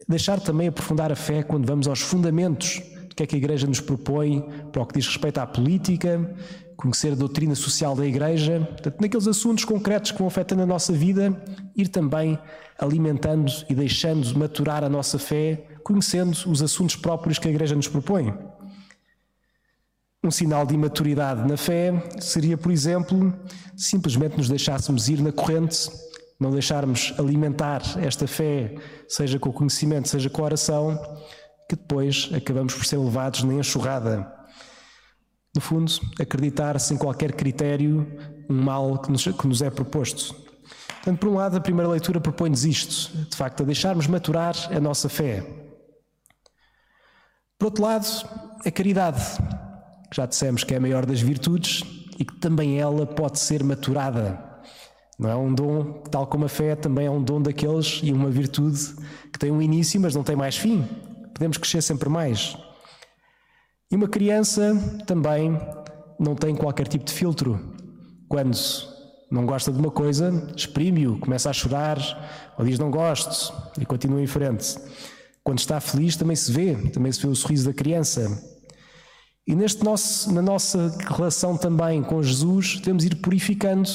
deixar 0.06 0.38
também 0.38 0.68
aprofundar 0.68 1.10
a 1.10 1.16
fé 1.16 1.42
quando 1.42 1.66
vamos 1.66 1.88
aos 1.88 2.00
fundamentos 2.00 2.80
do 3.08 3.14
que 3.14 3.22
é 3.22 3.26
que 3.26 3.34
a 3.34 3.38
Igreja 3.38 3.66
nos 3.66 3.80
propõe 3.80 4.42
para 4.70 4.82
o 4.82 4.86
que 4.86 4.98
diz 4.98 5.06
respeito 5.06 5.38
à 5.38 5.46
política, 5.46 6.32
conhecer 6.76 7.12
a 7.12 7.16
doutrina 7.16 7.54
social 7.54 7.96
da 7.96 8.06
Igreja, 8.06 8.60
portanto, 8.60 9.00
naqueles 9.00 9.26
assuntos 9.26 9.64
concretos 9.64 10.12
que 10.12 10.18
vão 10.18 10.26
afetando 10.26 10.62
a 10.62 10.66
nossa 10.66 10.92
vida, 10.92 11.42
ir 11.74 11.88
também 11.88 12.38
alimentando 12.78 13.50
e 13.68 13.74
deixando 13.74 14.38
maturar 14.38 14.84
a 14.84 14.88
nossa 14.88 15.18
fé, 15.18 15.64
conhecendo 15.82 16.36
os 16.46 16.62
assuntos 16.62 16.96
próprios 16.96 17.38
que 17.38 17.48
a 17.48 17.50
Igreja 17.50 17.74
nos 17.74 17.88
propõe. 17.88 18.32
Um 20.22 20.30
sinal 20.30 20.66
de 20.66 20.74
imaturidade 20.74 21.48
na 21.48 21.56
fé 21.56 21.92
seria, 22.18 22.58
por 22.58 22.72
exemplo, 22.72 23.32
simplesmente 23.76 24.36
nos 24.36 24.48
deixássemos 24.48 25.08
ir 25.08 25.22
na 25.22 25.32
corrente, 25.32 25.88
não 26.38 26.50
deixarmos 26.50 27.14
alimentar 27.16 27.80
esta 27.98 28.26
fé, 28.26 28.74
seja 29.08 29.38
com 29.38 29.48
o 29.48 29.52
conhecimento, 29.52 30.08
seja 30.08 30.28
com 30.28 30.42
a 30.42 30.46
oração, 30.46 31.00
que 31.68 31.76
depois 31.76 32.28
acabamos 32.34 32.74
por 32.74 32.84
ser 32.84 32.98
levados 32.98 33.42
na 33.44 33.54
enxurrada. 33.54 34.35
No 35.56 35.62
fundo, 35.62 35.90
acreditar 36.20 36.78
sem 36.78 36.98
qualquer 36.98 37.32
critério 37.32 38.06
um 38.46 38.62
mal 38.62 38.98
que 38.98 39.10
nos, 39.10 39.24
que 39.24 39.46
nos 39.46 39.62
é 39.62 39.70
proposto. 39.70 40.34
Portanto, 40.96 41.18
por 41.18 41.30
um 41.30 41.36
lado, 41.36 41.56
a 41.56 41.60
primeira 41.62 41.90
leitura 41.90 42.20
propõe-nos 42.20 42.66
isto, 42.66 43.16
de 43.16 43.34
facto, 43.34 43.62
a 43.62 43.66
deixarmos 43.66 44.06
maturar 44.06 44.54
a 44.70 44.78
nossa 44.78 45.08
fé. 45.08 45.42
Por 47.58 47.68
outro 47.68 47.82
lado, 47.82 48.06
a 48.66 48.70
caridade, 48.70 49.22
que 50.10 50.16
já 50.18 50.26
dissemos 50.26 50.62
que 50.62 50.74
é 50.74 50.76
a 50.76 50.80
maior 50.80 51.06
das 51.06 51.22
virtudes 51.22 51.82
e 52.18 52.24
que 52.26 52.36
também 52.36 52.78
ela 52.78 53.06
pode 53.06 53.40
ser 53.40 53.64
maturada. 53.64 54.38
Não 55.18 55.30
é 55.30 55.36
um 55.36 55.54
dom, 55.54 56.02
tal 56.10 56.26
como 56.26 56.44
a 56.44 56.48
fé, 56.50 56.76
também 56.76 57.06
é 57.06 57.10
um 57.10 57.22
dom 57.22 57.40
daqueles 57.40 58.00
e 58.02 58.12
uma 58.12 58.28
virtude 58.28 58.94
que 59.32 59.38
tem 59.38 59.50
um 59.50 59.62
início, 59.62 59.98
mas 59.98 60.14
não 60.14 60.22
tem 60.22 60.36
mais 60.36 60.58
fim. 60.58 60.86
Podemos 61.32 61.56
crescer 61.56 61.80
sempre 61.80 62.10
mais. 62.10 62.58
E 63.90 63.94
uma 63.94 64.08
criança 64.08 64.74
também 65.06 65.56
não 66.18 66.34
tem 66.34 66.56
qualquer 66.56 66.88
tipo 66.88 67.04
de 67.04 67.12
filtro. 67.12 67.74
Quando 68.28 68.56
não 69.30 69.46
gosta 69.46 69.70
de 69.70 69.78
uma 69.78 69.92
coisa, 69.92 70.52
exprime-o, 70.56 71.18
começa 71.18 71.50
a 71.50 71.52
chorar, 71.52 71.98
ou 72.58 72.64
diz 72.64 72.78
não 72.78 72.90
gosto 72.90 73.52
e 73.80 73.86
continua 73.86 74.20
em 74.20 74.26
frente. 74.26 74.76
Quando 75.44 75.60
está 75.60 75.78
feliz 75.80 76.16
também 76.16 76.34
se 76.34 76.50
vê, 76.50 76.74
também 76.90 77.12
se 77.12 77.20
vê 77.22 77.28
o 77.28 77.36
sorriso 77.36 77.66
da 77.66 77.72
criança. 77.72 78.42
E 79.46 79.54
neste 79.54 79.84
nosso, 79.84 80.32
na 80.32 80.42
nossa 80.42 80.92
relação 81.08 81.56
também 81.56 82.02
com 82.02 82.20
Jesus, 82.20 82.80
devemos 82.80 83.04
ir 83.04 83.14
purificando 83.14 83.88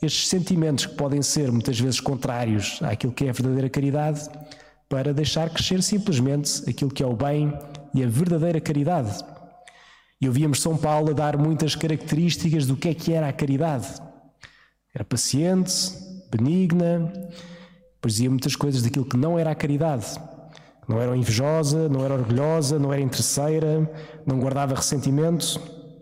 estes 0.00 0.28
sentimentos 0.28 0.86
que 0.86 0.94
podem 0.94 1.22
ser 1.22 1.50
muitas 1.50 1.80
vezes 1.80 1.98
contrários 1.98 2.78
àquilo 2.82 3.12
que 3.12 3.24
é 3.24 3.30
a 3.30 3.32
verdadeira 3.32 3.68
caridade, 3.68 4.28
para 4.88 5.12
deixar 5.12 5.50
crescer 5.50 5.82
simplesmente 5.82 6.62
aquilo 6.70 6.92
que 6.92 7.02
é 7.02 7.06
o 7.06 7.16
bem 7.16 7.52
e 7.94 8.02
a 8.02 8.08
verdadeira 8.08 8.60
caridade. 8.60 9.24
E 10.20 10.26
ouvíamos 10.26 10.60
São 10.60 10.76
Paulo 10.76 11.10
a 11.10 11.12
dar 11.12 11.38
muitas 11.38 11.74
características 11.74 12.66
do 12.66 12.76
que 12.76 12.88
é 12.88 12.94
que 12.94 13.12
era 13.12 13.28
a 13.28 13.32
caridade. 13.32 13.86
Era 14.92 15.04
paciente, 15.04 15.72
benigna, 16.30 17.12
depois 17.94 18.14
dizia 18.14 18.28
muitas 18.28 18.56
coisas 18.56 18.82
daquilo 18.82 19.04
que 19.04 19.16
não 19.16 19.38
era 19.38 19.50
a 19.50 19.54
caridade. 19.54 20.06
Não 20.86 21.00
era 21.00 21.16
invejosa, 21.16 21.88
não 21.88 22.04
era 22.04 22.14
orgulhosa, 22.14 22.78
não 22.78 22.92
era 22.92 23.00
interesseira, 23.00 23.90
não 24.26 24.38
guardava 24.38 24.74
ressentimentos. 24.74 25.58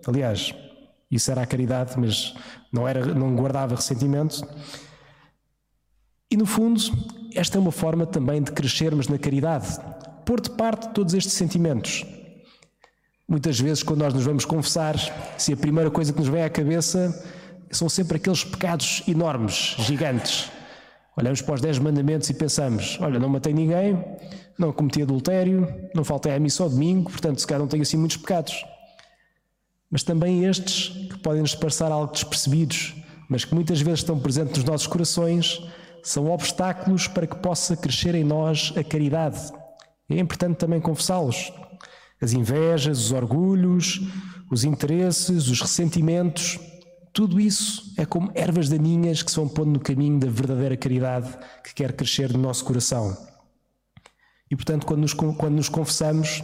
Aliás, 0.07 0.53
isso 1.11 1.31
era 1.31 1.43
a 1.43 1.47
caridade, 1.47 1.95
mas 1.97 2.35
não, 2.73 2.89
era, 2.89 3.07
não 3.07 3.37
guardava 3.37 3.77
ressentimento. 3.77 4.43
E 6.31 6.37
no 6.37 6.47
fundo, 6.47 6.81
esta 7.35 7.59
é 7.59 7.61
uma 7.61 7.71
forma 7.71 8.07
também 8.07 8.43
de 8.43 8.51
crescermos 8.51 9.07
na 9.07 9.19
caridade, 9.19 9.79
pôr 10.25 10.41
de 10.41 10.51
parte 10.51 10.89
todos 10.91 11.15
estes 11.15 11.33
sentimentos. 11.35 12.05
Muitas 13.29 13.59
vezes, 13.59 13.83
quando 13.83 14.01
nós 14.01 14.13
nos 14.13 14.25
vamos 14.25 14.45
confessar, 14.45 14.97
se 15.39 15.53
a 15.53 15.57
primeira 15.57 15.91
coisa 15.91 16.13
que 16.13 16.19
nos 16.19 16.29
vem 16.29 16.43
à 16.43 16.51
cabeça 16.51 17.15
são 17.71 17.89
sempre 17.89 18.19
aqueles 18.19 18.45
pecados 18.45 19.03
enormes, 19.09 19.75
gigantes. 19.79 20.51
Olhamos 21.17 21.41
para 21.41 21.55
os 21.55 21.61
dez 21.61 21.79
mandamentos 21.79 22.29
e 22.31 22.35
pensamos: 22.35 22.99
olha, 23.01 23.19
não 23.19 23.29
matei 23.29 23.53
ninguém, 23.53 24.03
não 24.59 24.73
cometi 24.73 25.03
adultério, 25.03 25.67
não 25.95 26.05
faltei 26.05 26.35
à 26.35 26.39
missa 26.39 26.63
ao 26.63 26.71
domingo, 26.71 27.11
portanto, 27.11 27.41
se 27.41 27.47
calhar 27.47 27.61
não 27.61 27.69
tenho 27.69 27.83
assim 27.83 27.97
muitos 27.97 28.17
pecados. 28.17 28.65
Mas 29.91 30.03
também 30.03 30.45
estes 30.45 30.89
que 30.89 31.19
podem 31.19 31.43
nos 31.43 31.55
parecer 31.55 31.85
algo 31.85 32.13
despercebidos, 32.13 32.95
mas 33.29 33.45
que 33.45 33.55
muitas 33.55 33.81
vezes 33.81 34.01
estão 34.01 34.19
presentes 34.19 34.57
nos 34.57 34.65
nossos 34.65 34.87
corações, 34.87 35.61
são 36.03 36.31
obstáculos 36.31 37.07
para 37.07 37.27
que 37.27 37.37
possa 37.37 37.77
crescer 37.77 38.15
em 38.15 38.25
nós 38.25 38.73
a 38.77 38.83
caridade. 38.83 39.53
É 40.09 40.19
importante 40.19 40.57
também 40.57 40.81
confessá-los. 40.81 41.53
As 42.21 42.33
invejas, 42.33 42.99
os 42.99 43.13
orgulhos, 43.13 44.01
os 44.51 44.65
interesses, 44.65 45.49
os 45.49 45.61
ressentimentos, 45.61 46.59
tudo 47.13 47.39
isso 47.39 47.93
é 47.99 48.07
como 48.07 48.31
ervas 48.35 48.69
daninhas 48.69 49.23
que 49.23 49.31
se 49.31 49.37
vão 49.37 49.49
pondo 49.49 49.73
no 49.73 49.81
caminho 49.81 50.19
da 50.19 50.29
verdadeira 50.29 50.77
caridade 50.77 51.29
que 51.63 51.75
quer 51.75 51.93
crescer 51.93 52.33
no 52.33 52.39
nosso 52.39 52.65
coração. 52.65 53.17
E 54.51 54.57
portanto, 54.57 54.87
quando 54.87 55.01
nos, 55.01 55.13
quando 55.13 55.51
nos 55.55 55.69
confessamos, 55.69 56.43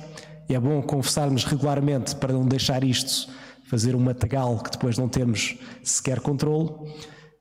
é 0.49 0.59
bom 0.59 0.83
confessarmos 0.83 1.45
regularmente 1.45 2.17
para 2.17 2.33
não 2.33 2.47
deixar 2.47 2.83
isto 2.85 3.31
fazer 3.65 3.95
um 3.95 4.01
matagal 4.01 4.59
que 4.59 4.71
depois 4.71 4.97
não 4.97 5.09
temos 5.09 5.57
sequer 5.83 6.21
controle. 6.21 6.71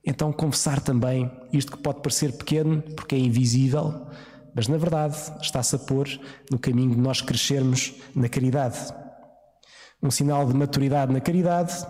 Então, 0.05 0.31
confessar 0.31 0.81
também 0.81 1.31
isto 1.51 1.71
que 1.71 1.81
pode 1.81 2.01
parecer 2.01 2.33
pequeno, 2.33 2.81
porque 2.95 3.15
é 3.15 3.17
invisível, 3.17 4.07
mas 4.57 4.67
na 4.67 4.75
verdade 4.75 5.15
está-se 5.39 5.75
a 5.75 5.79
pôr 5.79 6.09
no 6.49 6.57
caminho 6.57 6.89
de 6.89 6.97
nós 6.97 7.21
crescermos 7.21 7.93
na 8.15 8.27
caridade. 8.27 8.91
Um 10.01 10.09
sinal 10.09 10.47
de 10.47 10.53
maturidade 10.55 11.13
na 11.13 11.21
caridade 11.21 11.85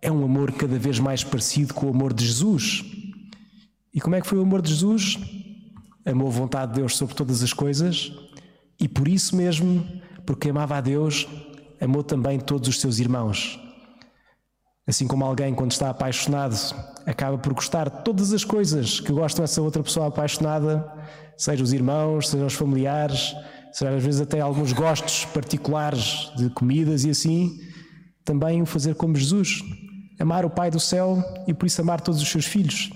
é 0.00 0.10
um 0.10 0.24
amor 0.24 0.52
cada 0.52 0.78
vez 0.78 0.98
mais 0.98 1.22
parecido 1.22 1.74
com 1.74 1.84
o 1.84 1.90
amor 1.90 2.14
de 2.14 2.24
Jesus. 2.24 2.82
E 3.92 4.00
como 4.00 4.16
é 4.16 4.22
que 4.22 4.26
foi 4.26 4.38
o 4.38 4.42
amor 4.42 4.62
de 4.62 4.70
Jesus? 4.70 5.18
Amou 6.06 6.28
a 6.28 6.30
vontade 6.30 6.72
de 6.72 6.80
Deus 6.80 6.96
sobre 6.96 7.14
todas 7.14 7.42
as 7.42 7.52
coisas 7.52 8.10
e 8.80 8.88
por 8.88 9.06
isso 9.06 9.36
mesmo, 9.36 9.86
porque 10.24 10.48
amava 10.48 10.78
a 10.78 10.80
Deus, 10.80 11.28
amou 11.78 12.02
também 12.02 12.40
todos 12.40 12.70
os 12.70 12.80
seus 12.80 13.00
irmãos. 13.00 13.61
Assim 14.86 15.06
como 15.06 15.24
alguém, 15.24 15.54
quando 15.54 15.70
está 15.70 15.90
apaixonado, 15.90 16.56
acaba 17.06 17.38
por 17.38 17.54
gostar 17.54 17.88
de 17.88 18.02
todas 18.04 18.32
as 18.32 18.44
coisas 18.44 18.98
que 18.98 19.12
gostam 19.12 19.44
essa 19.44 19.62
outra 19.62 19.82
pessoa 19.82 20.08
apaixonada, 20.08 20.84
seja 21.36 21.62
os 21.62 21.72
irmãos, 21.72 22.28
seja 22.28 22.44
os 22.44 22.54
familiares, 22.54 23.34
seja 23.72 23.94
às 23.94 24.02
vezes 24.02 24.20
até 24.20 24.40
alguns 24.40 24.72
gostos 24.72 25.24
particulares 25.26 26.32
de 26.36 26.50
comidas 26.50 27.04
e 27.04 27.10
assim, 27.10 27.58
também 28.24 28.60
o 28.60 28.66
fazer 28.66 28.96
como 28.96 29.14
Jesus, 29.16 29.62
amar 30.18 30.44
o 30.44 30.50
Pai 30.50 30.70
do 30.70 30.80
céu 30.80 31.22
e 31.46 31.54
por 31.54 31.66
isso 31.66 31.80
amar 31.80 32.00
todos 32.00 32.20
os 32.20 32.28
seus 32.28 32.46
filhos. 32.46 32.90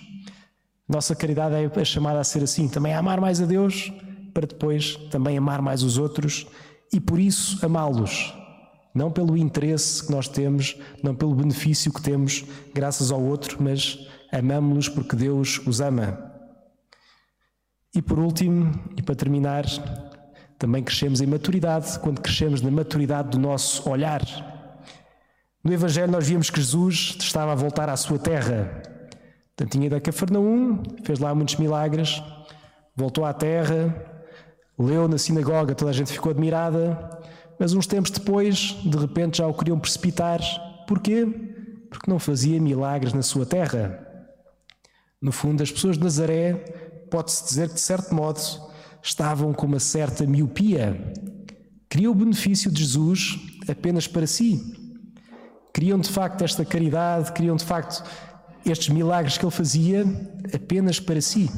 Nossa 0.89 1.15
caridade 1.15 1.55
é 1.55 1.85
chamada 1.85 2.19
a 2.19 2.25
ser 2.25 2.43
assim, 2.43 2.69
também 2.69 2.95
a 2.95 2.99
amar 2.99 3.21
mais 3.21 3.41
a 3.41 3.47
Deus, 3.47 3.93
para 4.35 4.47
depois 4.47 4.97
também 5.11 5.39
amar 5.39 5.63
mais 5.63 5.83
os 5.83 5.99
outros 5.99 6.47
e 6.93 7.01
por 7.01 7.19
isso 7.19 7.65
amá-los. 7.65 8.35
Não 8.97 9.11
pelo 9.11 9.37
interesse 9.37 10.07
que 10.07 10.11
nós 10.11 10.27
temos, 10.27 10.75
não 11.03 11.15
pelo 11.15 11.35
benefício 11.35 11.93
que 11.93 12.01
temos 12.01 12.47
graças 12.73 13.11
ao 13.11 13.23
outro, 13.23 13.63
mas 13.63 14.09
amamos-los 14.33 14.89
porque 14.89 15.15
Deus 15.15 15.61
os 15.67 15.83
ama. 15.83 16.19
E 17.95 18.01
por 18.01 18.19
último, 18.19 18.73
e 18.97 19.03
para 19.03 19.15
terminar, 19.15 19.67
também 20.59 20.83
crescemos 20.83 21.21
em 21.21 21.27
maturidade, 21.27 21.99
quando 21.99 22.23
crescemos 22.23 22.63
na 22.63 22.71
maturidade 22.71 23.29
do 23.29 23.39
nosso 23.39 23.87
olhar. 23.87 24.23
No 25.63 25.75
Evangelho 25.75 26.11
nós 26.11 26.27
vimos 26.27 26.49
que 26.49 26.59
Jesus 26.59 27.19
estava 27.21 27.53
a 27.53 27.55
voltar 27.55 27.91
à 27.91 27.97
sua 27.99 28.19
terra. 28.19 28.81
Portanto, 29.55 29.73
tinha 29.73 29.89
ido 29.89 29.97
a 29.97 30.01
Cafarnaum, 30.01 30.83
fez 31.05 31.19
lá 31.19 31.35
muitos 31.35 31.57
milagres, 31.57 32.23
voltou 32.97 33.27
à 33.27 33.35
terra, 33.35 33.95
leu 34.79 35.07
na 35.07 35.19
sinagoga, 35.19 35.75
toda 35.75 35.91
a 35.91 35.95
gente 35.95 36.13
ficou 36.13 36.31
admirada, 36.33 37.11
mas 37.59 37.73
uns 37.73 37.87
tempos 37.87 38.11
depois, 38.11 38.77
de 38.85 38.97
repente, 38.97 39.39
já 39.39 39.47
o 39.47 39.55
queriam 39.55 39.79
precipitar. 39.79 40.41
Porquê? 40.87 41.27
Porque 41.91 42.11
não 42.11 42.19
fazia 42.19 42.61
milagres 42.61 43.13
na 43.13 43.23
sua 43.23 43.47
terra. 43.47 44.03
No 45.21 45.33
fundo, 45.33 45.63
as 45.63 45.71
pessoas 45.71 45.97
de 45.97 46.05
Nazaré, 46.05 46.55
pode-se 47.11 47.45
dizer 47.45 47.69
que, 47.69 47.75
de 47.75 47.81
certo 47.81 48.15
modo, 48.15 48.41
estavam 49.03 49.53
com 49.53 49.67
uma 49.67 49.81
certa 49.81 50.27
miopia. 50.27 51.15
Queriam 51.89 52.13
o 52.13 52.15
benefício 52.15 52.71
de 52.71 52.83
Jesus 52.83 53.39
apenas 53.69 54.07
para 54.07 54.27
si. 54.27 54.61
Queriam 55.73 55.99
de 55.99 56.09
facto 56.09 56.43
esta 56.43 56.65
caridade, 56.65 57.33
queriam 57.33 57.57
de 57.57 57.65
facto 57.65 58.03
estes 58.65 58.89
milagres 58.89 59.39
que 59.39 59.45
ele 59.45 59.53
fazia 59.53 60.05
apenas 60.53 60.99
para 60.99 61.21
si. 61.21 61.51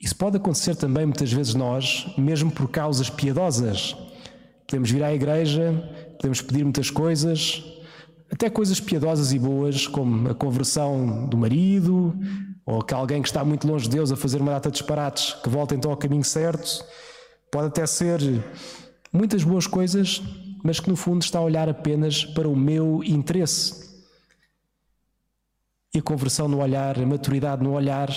Isso 0.00 0.16
pode 0.16 0.36
acontecer 0.36 0.76
também 0.76 1.06
muitas 1.06 1.32
vezes 1.32 1.54
nós, 1.54 2.06
mesmo 2.18 2.50
por 2.50 2.68
causas 2.68 3.08
piedosas. 3.08 3.96
Podemos 4.72 4.90
vir 4.90 5.04
à 5.04 5.12
igreja, 5.12 5.70
podemos 6.16 6.40
pedir 6.40 6.64
muitas 6.64 6.88
coisas, 6.88 7.62
até 8.30 8.48
coisas 8.48 8.80
piedosas 8.80 9.30
e 9.30 9.38
boas, 9.38 9.86
como 9.86 10.30
a 10.30 10.34
conversão 10.34 11.26
do 11.26 11.36
marido, 11.36 12.18
ou 12.64 12.80
que 12.80 12.94
alguém 12.94 13.20
que 13.20 13.28
está 13.28 13.44
muito 13.44 13.68
longe 13.68 13.84
de 13.84 13.90
Deus 13.90 14.10
a 14.10 14.16
fazer 14.16 14.40
uma 14.40 14.52
data 14.52 14.70
de 14.70 14.78
disparates, 14.78 15.34
que 15.42 15.48
volta 15.50 15.74
então 15.74 15.90
ao 15.90 15.96
caminho 15.98 16.24
certo. 16.24 16.82
Pode 17.50 17.66
até 17.66 17.84
ser 17.84 18.18
muitas 19.12 19.44
boas 19.44 19.66
coisas, 19.66 20.22
mas 20.64 20.80
que 20.80 20.88
no 20.88 20.96
fundo 20.96 21.20
está 21.20 21.38
a 21.38 21.42
olhar 21.42 21.68
apenas 21.68 22.24
para 22.24 22.48
o 22.48 22.56
meu 22.56 23.04
interesse. 23.04 23.90
E 25.94 25.98
a 25.98 26.02
conversão 26.02 26.48
no 26.48 26.62
olhar, 26.62 26.98
a 26.98 27.04
maturidade 27.04 27.62
no 27.62 27.74
olhar, 27.74 28.08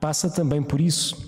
passa 0.00 0.30
também 0.30 0.62
por 0.62 0.80
isso, 0.80 1.27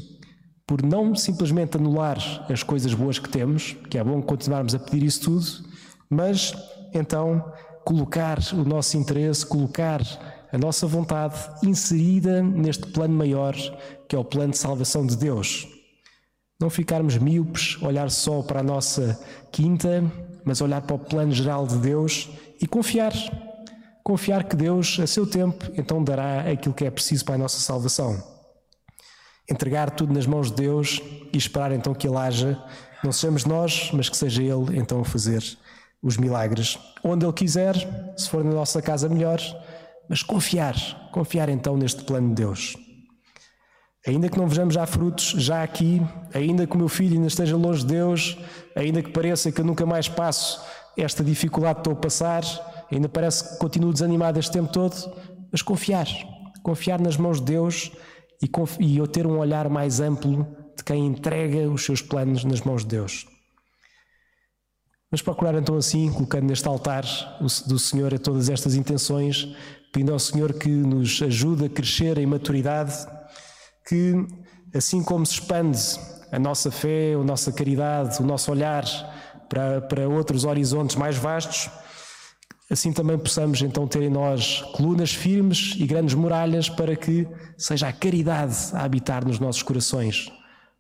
por 0.70 0.84
não 0.84 1.16
simplesmente 1.16 1.76
anular 1.76 2.16
as 2.48 2.62
coisas 2.62 2.94
boas 2.94 3.18
que 3.18 3.28
temos, 3.28 3.76
que 3.90 3.98
é 3.98 4.04
bom 4.04 4.22
continuarmos 4.22 4.72
a 4.72 4.78
pedir 4.78 5.02
isso 5.02 5.22
tudo, 5.22 5.44
mas 6.08 6.54
então 6.94 7.52
colocar 7.84 8.38
o 8.52 8.62
nosso 8.62 8.96
interesse, 8.96 9.44
colocar 9.44 10.00
a 10.52 10.56
nossa 10.56 10.86
vontade 10.86 11.34
inserida 11.64 12.40
neste 12.40 12.86
plano 12.86 13.12
maior, 13.12 13.56
que 14.08 14.14
é 14.14 14.18
o 14.18 14.24
plano 14.24 14.52
de 14.52 14.58
salvação 14.58 15.04
de 15.04 15.16
Deus. 15.16 15.66
Não 16.60 16.70
ficarmos 16.70 17.18
míopes, 17.18 17.76
olhar 17.82 18.08
só 18.08 18.40
para 18.40 18.60
a 18.60 18.62
nossa 18.62 19.20
quinta, 19.50 20.04
mas 20.44 20.60
olhar 20.60 20.82
para 20.82 20.94
o 20.94 21.00
plano 21.00 21.32
geral 21.32 21.66
de 21.66 21.78
Deus 21.78 22.30
e 22.62 22.66
confiar. 22.68 23.12
Confiar 24.04 24.44
que 24.44 24.54
Deus, 24.54 25.00
a 25.00 25.06
seu 25.08 25.26
tempo, 25.26 25.64
então 25.76 26.04
dará 26.04 26.48
aquilo 26.48 26.76
que 26.76 26.84
é 26.84 26.90
preciso 26.92 27.24
para 27.24 27.34
a 27.34 27.38
nossa 27.38 27.58
salvação. 27.58 28.39
Entregar 29.50 29.90
tudo 29.90 30.12
nas 30.14 30.26
mãos 30.26 30.50
de 30.50 30.62
Deus 30.62 31.00
e 31.33 31.37
esperar 31.37 31.73
então 31.73 31.92
que 31.92 32.07
Ele 32.07 32.16
haja, 32.16 32.62
não 33.02 33.12
sejamos 33.12 33.45
nós, 33.45 33.90
mas 33.92 34.09
que 34.09 34.16
seja 34.16 34.42
Ele 34.42 34.78
então 34.78 35.00
a 35.00 35.04
fazer 35.04 35.42
os 36.02 36.16
milagres. 36.16 36.78
Onde 37.02 37.26
Ele 37.26 37.33
quiser, 37.33 37.75
se 38.16 38.28
for 38.28 38.45
na 38.45 38.52
nossa 38.52 38.80
casa, 38.80 39.09
melhor, 39.09 39.40
mas 40.09 40.23
confiar, 40.23 40.75
confiar 41.12 41.49
então 41.49 41.76
neste 41.76 42.04
plano 42.04 42.28
de 42.28 42.35
Deus. 42.37 42.76
Ainda 44.07 44.30
que 44.30 44.38
não 44.38 44.49
vejamos 44.49 44.75
já 44.75 44.87
frutos, 44.87 45.35
já 45.37 45.62
aqui, 45.62 46.00
ainda 46.33 46.66
que 46.66 46.75
o 46.75 46.78
meu 46.78 46.88
filho 46.88 47.14
ainda 47.14 47.26
esteja 47.26 47.57
longe 47.57 47.80
de 47.80 47.92
Deus, 47.92 48.38
ainda 48.75 49.02
que 49.02 49.11
pareça 49.11 49.52
que 49.52 49.61
eu 49.61 49.64
nunca 49.64 49.85
mais 49.85 50.09
passo 50.09 50.64
esta 50.97 51.23
dificuldade 51.23 51.76
que 51.76 51.80
estou 51.80 51.92
a 51.92 51.97
passar, 51.97 52.42
ainda 52.90 53.09
parece 53.09 53.45
que 53.45 53.59
continuo 53.59 53.92
desanimado 53.92 54.38
este 54.38 54.52
tempo 54.52 54.73
todo, 54.73 54.95
mas 55.52 55.61
confiar, 55.62 56.07
confiar 56.62 57.00
nas 57.00 57.16
mãos 57.16 57.40
de 57.40 57.52
Deus 57.52 57.92
e, 58.42 58.50
e 58.80 58.97
eu 58.97 59.06
ter 59.06 59.26
um 59.26 59.38
olhar 59.38 59.68
mais 59.68 60.00
amplo 60.00 60.47
de 60.76 60.85
quem 60.85 61.06
entrega 61.06 61.68
os 61.68 61.85
seus 61.85 62.00
planos 62.00 62.44
nas 62.44 62.61
mãos 62.61 62.82
de 62.82 62.88
Deus. 62.88 63.26
Mas 65.11 65.20
procurar 65.20 65.54
então 65.54 65.76
assim, 65.76 66.11
colocando 66.12 66.47
neste 66.47 66.68
altar 66.68 67.04
do 67.66 67.78
Senhor 67.78 68.16
todas 68.18 68.49
estas 68.49 68.75
intenções, 68.75 69.49
pedindo 69.92 70.12
ao 70.12 70.18
Senhor 70.18 70.52
que 70.52 70.68
nos 70.68 71.20
ajude 71.20 71.64
a 71.64 71.68
crescer 71.68 72.16
em 72.18 72.26
maturidade 72.26 72.94
que, 73.87 74.14
assim 74.73 75.02
como 75.02 75.26
se 75.26 75.35
expande 75.35 75.78
a 76.30 76.38
nossa 76.38 76.70
fé, 76.70 77.14
a 77.14 77.25
nossa 77.25 77.50
caridade, 77.50 78.23
o 78.23 78.25
nosso 78.25 78.52
olhar 78.52 78.85
para, 79.49 79.80
para 79.80 80.09
outros 80.09 80.44
horizontes 80.44 80.94
mais 80.94 81.16
vastos, 81.16 81.68
assim 82.70 82.92
também 82.92 83.18
possamos 83.18 83.60
então 83.62 83.86
ter 83.88 84.02
em 84.02 84.08
nós 84.08 84.62
colunas 84.72 85.12
firmes 85.12 85.74
e 85.76 85.84
grandes 85.86 86.14
muralhas 86.14 86.68
para 86.68 86.94
que 86.94 87.26
seja 87.58 87.88
a 87.88 87.92
caridade 87.92 88.56
a 88.72 88.84
habitar 88.84 89.26
nos 89.26 89.40
nossos 89.40 89.62
corações. 89.62 90.30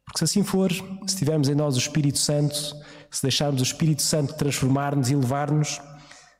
Porque 0.04 0.18
se 0.18 0.24
assim 0.24 0.44
for, 0.44 0.72
se 1.06 1.16
tivermos 1.16 1.48
em 1.48 1.54
nós 1.54 1.74
o 1.74 1.78
Espírito 1.78 2.18
Santo, 2.18 2.54
se 3.10 3.22
deixarmos 3.22 3.60
o 3.60 3.64
Espírito 3.64 4.02
Santo 4.02 4.34
transformar-nos 4.34 5.10
e 5.10 5.16
levar-nos, 5.16 5.80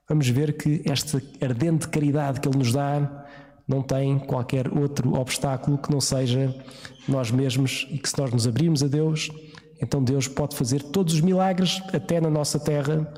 vamos 0.09 0.29
ver 0.29 0.57
que 0.57 0.83
esta 0.85 1.21
ardente 1.41 1.89
caridade 1.89 2.41
que 2.41 2.49
Ele 2.49 2.59
nos 2.59 2.73
dá 2.73 3.27
não 3.67 3.83
tem 3.83 4.19
qualquer 4.19 4.73
outro 4.73 5.15
obstáculo 5.15 5.79
que 5.79 5.91
não 5.91 6.01
seja 6.01 6.55
nós 7.09 7.31
mesmos 7.31 7.87
e 7.91 7.99
que 7.99 8.09
se 8.09 8.19
nós 8.19 8.33
nos 8.33 8.47
abrirmos 8.47 8.83
a 8.83 8.89
Deus, 8.89 9.31
então 9.83 10.03
Deus 10.03 10.29
pode 10.29 10.57
fazer 10.57 10.83
todos 10.83 11.15
os 11.15 11.21
milagres 11.21 11.83
até 11.93 12.21
na 12.21 12.31
nossa 12.31 12.59
terra 12.59 13.13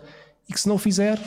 e 0.48 0.52
que 0.52 0.60
se 0.60 0.68
não 0.68 0.78
fizer, 0.78 1.18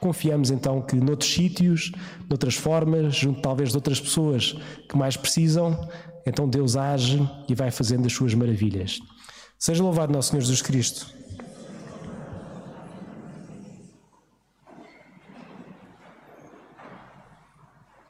confiamos 0.00 0.50
então 0.50 0.80
que 0.82 0.96
noutros 0.96 1.32
sítios, 1.32 1.92
noutras 2.28 2.54
formas, 2.54 3.14
junto 3.14 3.40
talvez 3.40 3.70
de 3.70 3.76
outras 3.76 4.00
pessoas 4.00 4.56
que 4.88 4.96
mais 4.96 5.16
precisam, 5.16 5.88
então 6.26 6.48
Deus 6.48 6.76
age 6.76 7.26
e 7.48 7.54
vai 7.54 7.70
fazendo 7.70 8.06
as 8.06 8.12
suas 8.12 8.34
maravilhas. 8.34 8.98
Seja 9.58 9.82
louvado 9.82 10.12
nosso 10.12 10.30
Senhor 10.30 10.42
Jesus 10.42 10.60
Cristo. 10.60 11.15